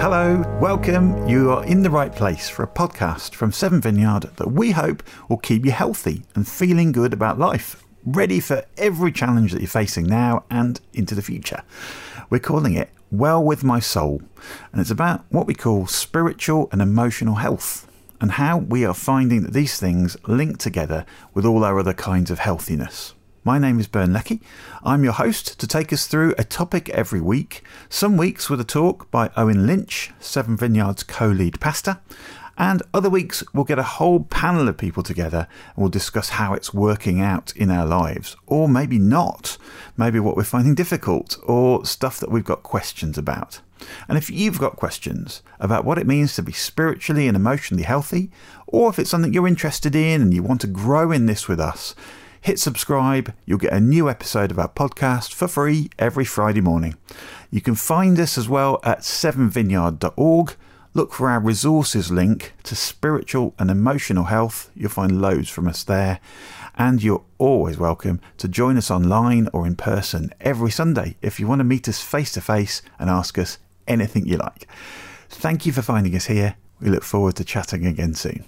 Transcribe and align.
Hello, 0.00 0.42
welcome. 0.62 1.28
You 1.28 1.50
are 1.50 1.62
in 1.66 1.82
the 1.82 1.90
right 1.90 2.10
place 2.10 2.48
for 2.48 2.62
a 2.62 2.66
podcast 2.66 3.34
from 3.34 3.52
Seven 3.52 3.82
Vineyard 3.82 4.30
that 4.36 4.50
we 4.50 4.70
hope 4.70 5.02
will 5.28 5.36
keep 5.36 5.66
you 5.66 5.72
healthy 5.72 6.22
and 6.34 6.48
feeling 6.48 6.90
good 6.90 7.12
about 7.12 7.38
life, 7.38 7.84
ready 8.06 8.40
for 8.40 8.64
every 8.78 9.12
challenge 9.12 9.52
that 9.52 9.60
you're 9.60 9.68
facing 9.68 10.06
now 10.06 10.44
and 10.48 10.80
into 10.94 11.14
the 11.14 11.20
future. 11.20 11.62
We're 12.30 12.38
calling 12.38 12.72
it 12.72 12.88
Well 13.10 13.44
With 13.44 13.62
My 13.62 13.78
Soul, 13.78 14.22
and 14.72 14.80
it's 14.80 14.90
about 14.90 15.26
what 15.28 15.46
we 15.46 15.52
call 15.52 15.86
spiritual 15.86 16.70
and 16.72 16.80
emotional 16.80 17.34
health 17.34 17.86
and 18.22 18.32
how 18.32 18.56
we 18.56 18.86
are 18.86 18.94
finding 18.94 19.42
that 19.42 19.52
these 19.52 19.78
things 19.78 20.16
link 20.26 20.56
together 20.56 21.04
with 21.34 21.44
all 21.44 21.62
our 21.62 21.78
other 21.78 21.92
kinds 21.92 22.30
of 22.30 22.38
healthiness. 22.38 23.12
My 23.42 23.58
name 23.58 23.80
is 23.80 23.86
Bern 23.86 24.12
Leckie. 24.12 24.42
I'm 24.84 25.02
your 25.02 25.14
host 25.14 25.58
to 25.60 25.66
take 25.66 25.94
us 25.94 26.06
through 26.06 26.34
a 26.36 26.44
topic 26.44 26.90
every 26.90 27.22
week, 27.22 27.62
some 27.88 28.18
weeks 28.18 28.50
with 28.50 28.60
a 28.60 28.64
talk 28.64 29.10
by 29.10 29.30
Owen 29.34 29.66
Lynch, 29.66 30.12
Seven 30.20 30.58
Vineyards 30.58 31.02
co 31.04 31.28
lead 31.28 31.58
pastor, 31.58 32.00
and 32.58 32.82
other 32.92 33.08
weeks 33.08 33.42
we'll 33.54 33.64
get 33.64 33.78
a 33.78 33.82
whole 33.82 34.24
panel 34.24 34.68
of 34.68 34.76
people 34.76 35.02
together 35.02 35.48
and 35.68 35.76
we'll 35.78 35.88
discuss 35.88 36.28
how 36.28 36.52
it's 36.52 36.74
working 36.74 37.22
out 37.22 37.56
in 37.56 37.70
our 37.70 37.86
lives, 37.86 38.36
or 38.46 38.68
maybe 38.68 38.98
not, 38.98 39.56
maybe 39.96 40.20
what 40.20 40.36
we're 40.36 40.44
finding 40.44 40.74
difficult, 40.74 41.38
or 41.42 41.86
stuff 41.86 42.20
that 42.20 42.30
we've 42.30 42.44
got 42.44 42.62
questions 42.62 43.16
about. 43.16 43.62
And 44.06 44.18
if 44.18 44.28
you've 44.28 44.58
got 44.58 44.76
questions 44.76 45.42
about 45.58 45.86
what 45.86 45.96
it 45.96 46.06
means 46.06 46.34
to 46.34 46.42
be 46.42 46.52
spiritually 46.52 47.26
and 47.26 47.38
emotionally 47.38 47.84
healthy, 47.84 48.30
or 48.66 48.90
if 48.90 48.98
it's 48.98 49.08
something 49.08 49.32
you're 49.32 49.48
interested 49.48 49.94
in 49.94 50.20
and 50.20 50.34
you 50.34 50.42
want 50.42 50.60
to 50.60 50.66
grow 50.66 51.10
in 51.10 51.24
this 51.24 51.48
with 51.48 51.58
us, 51.58 51.94
hit 52.40 52.58
subscribe. 52.58 53.34
You'll 53.44 53.58
get 53.58 53.72
a 53.72 53.80
new 53.80 54.08
episode 54.08 54.50
of 54.50 54.58
our 54.58 54.68
podcast 54.68 55.34
for 55.34 55.48
free 55.48 55.90
every 55.98 56.24
Friday 56.24 56.60
morning. 56.60 56.96
You 57.50 57.60
can 57.60 57.74
find 57.74 58.18
us 58.18 58.38
as 58.38 58.48
well 58.48 58.80
at 58.82 59.00
sevenvineyard.org. 59.00 60.54
Look 60.92 61.12
for 61.12 61.30
our 61.30 61.40
resources 61.40 62.10
link 62.10 62.54
to 62.64 62.74
spiritual 62.74 63.54
and 63.58 63.70
emotional 63.70 64.24
health. 64.24 64.70
You'll 64.74 64.90
find 64.90 65.20
loads 65.20 65.48
from 65.48 65.68
us 65.68 65.84
there. 65.84 66.18
And 66.76 67.02
you're 67.02 67.24
always 67.38 67.78
welcome 67.78 68.20
to 68.38 68.48
join 68.48 68.76
us 68.76 68.90
online 68.90 69.48
or 69.52 69.66
in 69.66 69.76
person 69.76 70.32
every 70.40 70.70
Sunday 70.70 71.16
if 71.20 71.38
you 71.38 71.46
want 71.46 71.60
to 71.60 71.64
meet 71.64 71.88
us 71.88 72.00
face 72.00 72.32
to 72.32 72.40
face 72.40 72.80
and 72.98 73.10
ask 73.10 73.38
us 73.38 73.58
anything 73.86 74.26
you 74.26 74.38
like. 74.38 74.66
Thank 75.28 75.66
you 75.66 75.72
for 75.72 75.82
finding 75.82 76.16
us 76.16 76.26
here. 76.26 76.56
We 76.80 76.88
look 76.88 77.04
forward 77.04 77.36
to 77.36 77.44
chatting 77.44 77.86
again 77.86 78.14
soon. 78.14 78.44